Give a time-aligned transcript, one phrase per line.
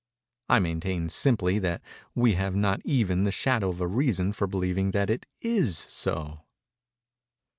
[0.49, 1.79] I maintain, simply, that
[2.15, 6.39] we have not even the shadow of a reason for believing that it is so.